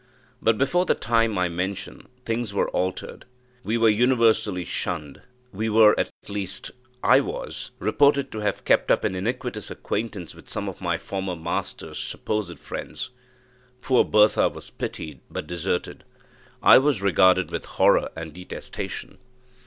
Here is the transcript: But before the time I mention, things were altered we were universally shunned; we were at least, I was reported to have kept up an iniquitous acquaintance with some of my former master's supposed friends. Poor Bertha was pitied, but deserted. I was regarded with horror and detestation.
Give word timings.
But 0.41 0.57
before 0.57 0.85
the 0.87 0.95
time 0.95 1.37
I 1.37 1.47
mention, 1.47 2.07
things 2.25 2.55
were 2.55 2.69
altered 2.71 3.23
we 3.63 3.77
were 3.77 3.87
universally 3.87 4.65
shunned; 4.65 5.21
we 5.53 5.69
were 5.69 5.93
at 5.99 6.09
least, 6.27 6.71
I 7.03 7.19
was 7.19 7.69
reported 7.77 8.31
to 8.31 8.39
have 8.39 8.65
kept 8.65 8.89
up 8.89 9.03
an 9.03 9.13
iniquitous 9.13 9.69
acquaintance 9.69 10.33
with 10.33 10.49
some 10.49 10.67
of 10.67 10.81
my 10.81 10.97
former 10.97 11.35
master's 11.35 11.99
supposed 11.99 12.57
friends. 12.59 13.11
Poor 13.81 14.03
Bertha 14.03 14.49
was 14.49 14.71
pitied, 14.71 15.19
but 15.29 15.45
deserted. 15.45 16.03
I 16.63 16.79
was 16.79 17.03
regarded 17.03 17.51
with 17.51 17.65
horror 17.65 18.09
and 18.15 18.33
detestation. 18.33 19.19